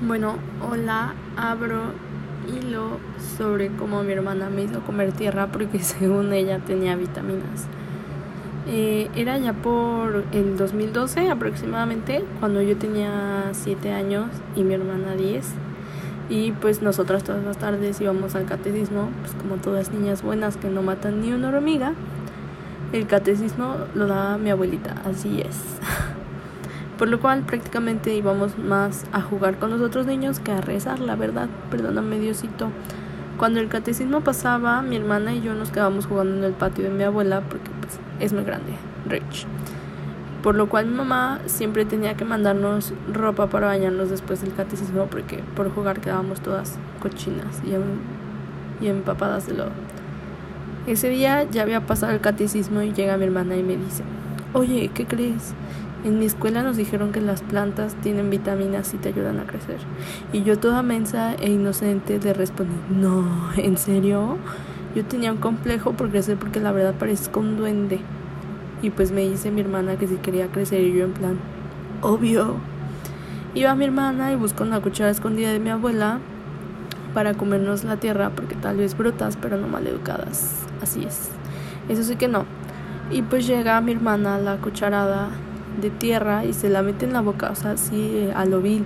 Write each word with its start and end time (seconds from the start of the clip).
Bueno, 0.00 0.34
hola, 0.68 1.14
abro 1.36 1.92
hilo 2.52 2.98
sobre 3.38 3.68
cómo 3.68 4.02
mi 4.02 4.12
hermana 4.12 4.50
me 4.50 4.64
hizo 4.64 4.80
comer 4.80 5.12
tierra 5.12 5.46
porque 5.46 5.78
según 5.84 6.32
ella 6.32 6.58
tenía 6.58 6.96
vitaminas. 6.96 7.66
Eh, 8.66 9.08
era 9.14 9.38
ya 9.38 9.52
por 9.52 10.24
el 10.32 10.56
2012 10.56 11.30
aproximadamente, 11.30 12.24
cuando 12.40 12.60
yo 12.60 12.76
tenía 12.76 13.50
7 13.52 13.92
años 13.92 14.26
y 14.56 14.64
mi 14.64 14.74
hermana 14.74 15.14
10. 15.14 15.46
Y 16.28 16.50
pues 16.52 16.82
nosotras 16.82 17.22
todas 17.22 17.44
las 17.44 17.58
tardes 17.58 18.00
íbamos 18.00 18.34
al 18.34 18.46
catecismo, 18.46 19.10
pues 19.20 19.32
como 19.40 19.56
todas 19.56 19.92
niñas 19.92 20.22
buenas 20.22 20.56
que 20.56 20.70
no 20.70 20.82
matan 20.82 21.20
ni 21.20 21.32
una 21.32 21.50
hormiga. 21.50 21.92
El 22.92 23.06
catecismo 23.06 23.76
lo 23.94 24.08
daba 24.08 24.38
mi 24.38 24.50
abuelita, 24.50 24.96
así 25.04 25.40
es. 25.40 25.78
por 26.98 27.08
lo 27.08 27.20
cual 27.20 27.42
prácticamente 27.42 28.14
íbamos 28.14 28.58
más 28.58 29.04
a 29.12 29.20
jugar 29.20 29.58
con 29.58 29.70
los 29.70 29.80
otros 29.80 30.06
niños 30.06 30.40
que 30.40 30.52
a 30.52 30.60
rezar, 30.60 31.00
la 31.00 31.16
verdad, 31.16 31.48
perdóname 31.70 32.18
Diosito. 32.18 32.70
Cuando 33.36 33.58
el 33.58 33.68
catecismo 33.68 34.20
pasaba, 34.20 34.80
mi 34.82 34.96
hermana 34.96 35.34
y 35.34 35.42
yo 35.42 35.54
nos 35.54 35.70
quedábamos 35.70 36.06
jugando 36.06 36.36
en 36.36 36.44
el 36.44 36.52
patio 36.52 36.84
de 36.84 36.90
mi 36.90 37.02
abuela 37.02 37.40
porque 37.40 37.70
pues, 37.80 37.98
es 38.20 38.32
muy 38.32 38.44
grande, 38.44 38.72
rich. 39.08 39.46
Por 40.42 40.54
lo 40.54 40.68
cual 40.68 40.86
mi 40.86 40.94
mamá 40.94 41.40
siempre 41.46 41.84
tenía 41.84 42.14
que 42.14 42.24
mandarnos 42.24 42.92
ropa 43.12 43.48
para 43.48 43.66
bañarnos 43.66 44.10
después 44.10 44.42
del 44.42 44.54
catecismo 44.54 45.06
porque 45.06 45.38
por 45.56 45.74
jugar 45.74 46.00
quedábamos 46.00 46.40
todas 46.40 46.78
cochinas 47.00 47.60
y, 47.64 48.84
y 48.84 48.88
empapadas 48.88 49.46
de 49.46 49.54
lodo. 49.54 49.72
Ese 50.86 51.08
día 51.08 51.44
ya 51.50 51.62
había 51.62 51.80
pasado 51.86 52.12
el 52.12 52.20
catecismo 52.20 52.82
y 52.82 52.92
llega 52.92 53.16
mi 53.16 53.24
hermana 53.24 53.56
y 53.56 53.62
me 53.62 53.76
dice, 53.76 54.04
oye, 54.52 54.90
¿qué 54.94 55.06
crees? 55.06 55.54
En 56.04 56.18
mi 56.18 56.26
escuela 56.26 56.62
nos 56.62 56.76
dijeron 56.76 57.12
que 57.12 57.22
las 57.22 57.40
plantas 57.40 57.94
tienen 58.02 58.28
vitaminas 58.28 58.92
y 58.92 58.98
te 58.98 59.08
ayudan 59.08 59.40
a 59.40 59.46
crecer. 59.46 59.78
Y 60.34 60.42
yo 60.42 60.58
toda 60.58 60.82
mensa 60.82 61.34
e 61.36 61.50
inocente 61.50 62.20
le 62.22 62.34
respondí, 62.34 62.74
no, 62.90 63.24
¿en 63.56 63.78
serio? 63.78 64.36
Yo 64.94 65.06
tenía 65.06 65.32
un 65.32 65.38
complejo 65.38 65.92
por 65.92 66.10
crecer 66.10 66.36
porque 66.36 66.60
la 66.60 66.72
verdad 66.72 66.92
parezco 66.94 67.40
un 67.40 67.56
duende. 67.56 68.00
Y 68.82 68.90
pues 68.90 69.12
me 69.12 69.22
dice 69.22 69.50
mi 69.50 69.62
hermana 69.62 69.96
que 69.96 70.06
si 70.06 70.16
quería 70.16 70.48
crecer 70.48 70.82
y 70.82 70.92
yo 70.92 71.06
en 71.06 71.12
plan, 71.12 71.38
obvio. 72.02 72.56
Iba 73.54 73.74
mi 73.74 73.86
hermana 73.86 74.30
y 74.30 74.36
buscó 74.36 74.64
una 74.64 74.80
cuchara 74.80 75.08
escondida 75.08 75.52
de 75.52 75.58
mi 75.58 75.70
abuela 75.70 76.18
para 77.14 77.32
comernos 77.32 77.82
la 77.84 77.96
tierra 77.96 78.28
porque 78.28 78.56
tal 78.56 78.76
vez 78.76 78.94
brutas 78.94 79.38
pero 79.40 79.56
no 79.56 79.68
mal 79.68 79.86
educadas. 79.86 80.66
Así 80.82 81.02
es. 81.02 81.30
Eso 81.88 82.02
sí 82.02 82.16
que 82.16 82.28
no. 82.28 82.44
Y 83.10 83.22
pues 83.22 83.46
llega 83.46 83.80
mi 83.80 83.92
hermana 83.92 84.36
la 84.36 84.56
cucharada 84.56 85.30
de 85.80 85.90
tierra 85.90 86.44
y 86.44 86.52
se 86.52 86.68
la 86.68 86.82
mete 86.82 87.04
en 87.04 87.12
la 87.12 87.20
boca, 87.20 87.50
o 87.50 87.54
sea, 87.54 87.72
así 87.72 87.96
eh, 87.96 88.32
a 88.34 88.44
lo 88.44 88.60
vil. 88.60 88.84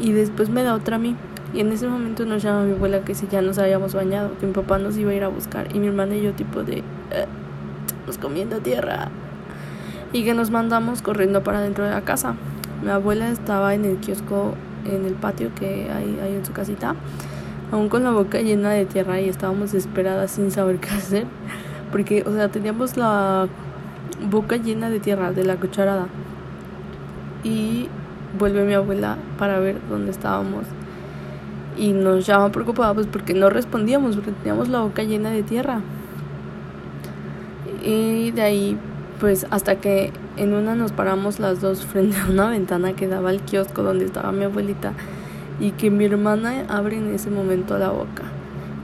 Y 0.00 0.12
después 0.12 0.50
me 0.50 0.62
da 0.62 0.74
otra 0.74 0.96
a 0.96 0.98
mí. 0.98 1.16
Y 1.54 1.60
en 1.60 1.72
ese 1.72 1.88
momento 1.88 2.26
nos 2.26 2.42
llama 2.42 2.64
mi 2.64 2.72
abuela 2.72 3.00
que 3.00 3.14
si 3.14 3.26
ya 3.28 3.40
nos 3.40 3.58
habíamos 3.58 3.94
bañado, 3.94 4.30
que 4.38 4.46
mi 4.46 4.52
papá 4.52 4.78
nos 4.78 4.96
iba 4.98 5.10
a 5.10 5.14
ir 5.14 5.24
a 5.24 5.28
buscar. 5.28 5.74
Y 5.74 5.78
mi 5.78 5.86
hermana 5.86 6.14
y 6.16 6.22
yo 6.22 6.32
tipo 6.32 6.62
de... 6.62 6.78
Eh, 7.10 7.26
comiendo 8.20 8.58
tierra. 8.58 9.08
Y 10.12 10.24
que 10.24 10.34
nos 10.34 10.50
mandamos 10.50 11.02
corriendo 11.02 11.42
para 11.42 11.60
dentro 11.60 11.84
de 11.84 11.90
la 11.90 12.02
casa. 12.02 12.34
Mi 12.82 12.90
abuela 12.90 13.28
estaba 13.30 13.74
en 13.74 13.84
el 13.84 13.96
kiosco, 13.96 14.54
en 14.84 15.04
el 15.04 15.14
patio 15.14 15.50
que 15.54 15.90
hay, 15.90 16.18
hay 16.22 16.34
en 16.36 16.44
su 16.44 16.52
casita, 16.52 16.94
aún 17.72 17.88
con 17.88 18.04
la 18.04 18.10
boca 18.12 18.40
llena 18.40 18.70
de 18.70 18.86
tierra 18.86 19.20
y 19.20 19.28
estábamos 19.28 19.72
desesperadas 19.72 20.30
sin 20.30 20.50
saber 20.50 20.78
qué 20.78 20.90
hacer. 20.90 21.24
Porque, 21.90 22.22
o 22.26 22.32
sea, 22.32 22.48
teníamos 22.48 22.96
la 22.96 23.48
boca 24.30 24.56
llena 24.56 24.90
de 24.90 25.00
tierra 25.00 25.32
de 25.32 25.44
la 25.44 25.56
cucharada. 25.56 26.06
Y 27.44 27.88
vuelve 28.38 28.64
mi 28.64 28.74
abuela 28.74 29.16
para 29.38 29.58
ver 29.58 29.76
dónde 29.88 30.10
estábamos. 30.10 30.64
Y 31.76 31.92
nos 31.92 32.26
llama 32.26 32.50
preocupados 32.50 32.94
pues, 32.94 33.06
porque 33.06 33.34
no 33.34 33.50
respondíamos, 33.50 34.16
porque 34.16 34.32
teníamos 34.32 34.68
la 34.68 34.80
boca 34.80 35.02
llena 35.02 35.30
de 35.30 35.42
tierra. 35.42 35.80
Y 37.84 38.30
de 38.32 38.42
ahí, 38.42 38.78
pues 39.20 39.46
hasta 39.50 39.76
que 39.76 40.12
en 40.36 40.54
una 40.54 40.74
nos 40.74 40.92
paramos 40.92 41.38
las 41.38 41.60
dos 41.60 41.84
frente 41.84 42.16
a 42.16 42.26
una 42.26 42.48
ventana 42.48 42.94
que 42.94 43.06
daba 43.06 43.30
al 43.30 43.42
kiosco 43.42 43.82
donde 43.82 44.06
estaba 44.06 44.32
mi 44.32 44.44
abuelita. 44.44 44.92
Y 45.60 45.70
que 45.70 45.90
mi 45.90 46.04
hermana 46.04 46.64
abre 46.68 46.98
en 46.98 47.14
ese 47.14 47.30
momento 47.30 47.78
la 47.78 47.90
boca. 47.90 48.24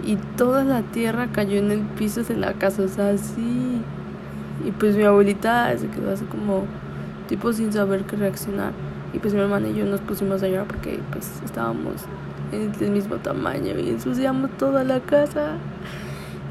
Y 0.04 0.16
toda 0.36 0.64
la 0.64 0.82
tierra 0.82 1.28
cayó 1.32 1.58
en 1.58 1.70
el 1.70 1.80
piso 1.80 2.22
de 2.24 2.36
la 2.36 2.54
casa, 2.54 2.82
o 2.82 2.88
sea, 2.88 3.10
así 3.10 3.80
y 4.64 4.70
pues 4.70 4.96
mi 4.96 5.04
abuelita 5.04 5.76
se 5.76 5.88
quedó 5.88 6.12
así 6.12 6.24
como 6.24 6.64
tipo 7.28 7.52
sin 7.52 7.72
saber 7.72 8.04
qué 8.04 8.16
reaccionar. 8.16 8.72
Y 9.12 9.18
pues 9.18 9.34
mi 9.34 9.40
hermana 9.40 9.68
y 9.68 9.74
yo 9.74 9.84
nos 9.84 10.00
pusimos 10.00 10.42
a 10.42 10.48
llorar 10.48 10.66
porque 10.66 11.00
pues 11.10 11.40
estábamos 11.44 12.06
del 12.78 12.90
mismo 12.90 13.16
tamaño 13.16 13.78
y 13.78 13.90
ensuciamos 13.90 14.50
toda 14.58 14.84
la 14.84 15.00
casa. 15.00 15.56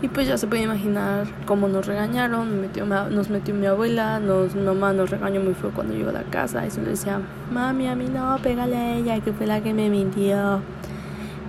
Y 0.02 0.08
pues 0.08 0.28
ya 0.28 0.36
se 0.36 0.48
puede 0.48 0.64
imaginar 0.64 1.28
cómo 1.46 1.68
nos 1.68 1.86
regañaron, 1.86 2.60
metió, 2.60 2.88
nos 2.88 3.30
metió 3.30 3.54
mi 3.54 3.68
abuela, 3.68 4.20
nos, 4.20 4.56
mamá 4.56 4.94
nos 4.94 5.12
regañó 5.12 5.42
muy 5.42 5.54
feo 5.54 5.70
cuando 5.76 5.94
llegó 5.94 6.10
a 6.10 6.14
la 6.14 6.24
casa 6.24 6.66
y 6.66 6.72
se 6.72 6.82
le 6.82 6.90
decía, 6.90 7.22
mami, 7.52 7.88
a 7.88 7.96
mí 7.96 8.08
no, 8.12 8.36
pégale 8.42 8.76
a 8.76 8.96
ella, 8.96 9.20
que 9.20 9.32
fue 9.32 9.46
la 9.46 9.62
que 9.62 9.76
me 9.76 9.92
mintió. 9.92 10.62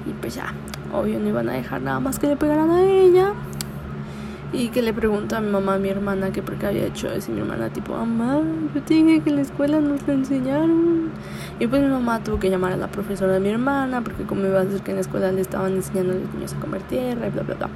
Y 0.06 0.12
pues 0.20 0.34
ya, 0.34 0.52
obvio 0.92 1.18
no 1.18 1.28
iban 1.28 1.48
a 1.48 1.52
dejar 1.52 1.80
nada 1.80 1.98
más 2.00 2.18
que 2.18 2.26
le 2.26 2.36
pegaran 2.36 2.70
a 2.70 2.82
ella. 2.82 3.32
Que 4.72 4.80
le 4.80 4.94
pregunta 4.94 5.36
a 5.36 5.40
mi 5.40 5.50
mamá, 5.50 5.74
a 5.74 5.78
mi 5.78 5.90
hermana, 5.90 6.32
que 6.32 6.42
por 6.42 6.56
qué 6.56 6.66
había 6.66 6.86
hecho 6.86 7.10
eso. 7.10 7.30
Y 7.30 7.34
mi 7.34 7.40
hermana, 7.40 7.68
tipo, 7.68 7.92
mamá, 7.92 8.40
yo 8.74 8.82
te 8.82 8.94
dije 8.94 9.20
que 9.20 9.30
en 9.30 9.36
la 9.36 9.42
escuela 9.42 9.80
nos 9.80 10.06
lo 10.06 10.14
enseñaron. 10.14 11.10
Y 11.60 11.66
pues 11.66 11.82
mi 11.82 11.88
mamá 11.88 12.24
tuvo 12.24 12.38
que 12.38 12.48
llamar 12.48 12.72
a 12.72 12.76
la 12.78 12.88
profesora 12.88 13.34
de 13.34 13.40
mi 13.40 13.50
hermana, 13.50 14.02
porque 14.02 14.24
como 14.24 14.46
iba 14.46 14.60
a 14.60 14.64
decir 14.64 14.80
que 14.80 14.92
en 14.92 14.96
la 14.96 15.02
escuela 15.02 15.30
le 15.30 15.42
estaban 15.42 15.74
enseñando 15.74 16.14
a 16.14 16.16
los 16.16 16.34
niños 16.34 16.54
a 16.54 16.60
comer 16.60 16.80
tierra 16.82 17.26
y 17.26 17.30
bla, 17.30 17.42
bla, 17.42 17.54
bla. 17.54 17.70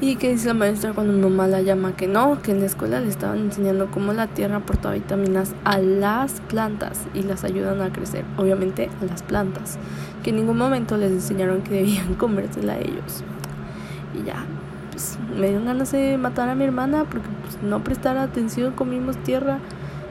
Y 0.00 0.16
que 0.16 0.32
dice 0.32 0.48
la 0.48 0.54
maestra 0.54 0.92
cuando 0.92 1.12
mi 1.12 1.20
mamá 1.20 1.46
la 1.46 1.62
llama 1.62 1.94
que 1.94 2.08
no, 2.08 2.42
que 2.42 2.50
en 2.50 2.58
la 2.58 2.66
escuela 2.66 3.00
le 3.00 3.08
estaban 3.08 3.38
enseñando 3.38 3.88
cómo 3.88 4.12
la 4.12 4.26
tierra 4.26 4.56
aporta 4.56 4.90
vitaminas 4.90 5.54
a 5.62 5.78
las 5.78 6.40
plantas 6.40 7.02
y 7.14 7.22
las 7.22 7.44
ayudan 7.44 7.80
a 7.80 7.92
crecer, 7.92 8.24
obviamente 8.36 8.90
a 9.00 9.04
las 9.04 9.22
plantas, 9.22 9.78
que 10.24 10.30
en 10.30 10.36
ningún 10.36 10.58
momento 10.58 10.96
les 10.96 11.12
enseñaron 11.12 11.62
que 11.62 11.74
debían 11.74 12.14
comérsela 12.18 12.72
a 12.72 12.78
ellos. 12.80 13.22
Y 14.20 14.26
ya, 14.26 14.44
pues 14.92 15.18
me 15.36 15.48
dio 15.48 15.64
ganas 15.64 15.90
de 15.90 16.18
matar 16.18 16.48
a 16.48 16.54
mi 16.54 16.64
hermana 16.64 17.04
porque 17.10 17.28
pues, 17.42 17.62
no 17.62 17.82
prestar 17.82 18.18
atención, 18.18 18.72
comimos 18.72 19.16
tierra 19.16 19.58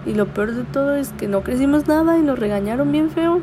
y 0.05 0.15
lo 0.15 0.25
peor 0.25 0.53
de 0.53 0.63
todo 0.63 0.95
es 0.95 1.09
que 1.13 1.27
no 1.27 1.41
crecimos 1.41 1.87
nada 1.87 2.17
y 2.17 2.21
nos 2.21 2.37
regañaron 2.37 2.91
bien 2.91 3.11
feo. 3.11 3.41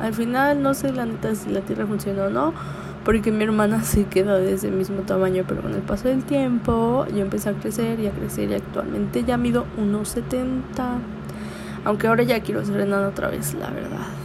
Al 0.00 0.14
final 0.14 0.62
no 0.62 0.74
sé 0.74 0.92
la 0.92 1.06
neta 1.06 1.34
si 1.34 1.50
la 1.50 1.60
tierra 1.60 1.86
funcionó 1.86 2.24
o 2.24 2.30
no, 2.30 2.54
porque 3.04 3.30
mi 3.30 3.44
hermana 3.44 3.82
se 3.84 4.04
quedó 4.04 4.36
de 4.36 4.54
ese 4.54 4.70
mismo 4.70 5.02
tamaño, 5.02 5.44
pero 5.46 5.62
con 5.62 5.74
el 5.74 5.82
paso 5.82 6.08
del 6.08 6.24
tiempo 6.24 7.06
yo 7.14 7.18
empecé 7.18 7.50
a 7.50 7.52
crecer 7.52 8.00
y 8.00 8.06
a 8.06 8.10
crecer 8.10 8.50
y 8.50 8.54
actualmente 8.54 9.24
ya 9.24 9.36
mido 9.36 9.66
1,70. 9.78 10.52
Aunque 11.84 12.06
ahora 12.06 12.22
ya 12.22 12.40
quiero 12.40 12.64
ser 12.64 12.80
enana 12.80 13.08
otra 13.08 13.28
vez, 13.28 13.54
la 13.54 13.68
verdad. 13.70 14.21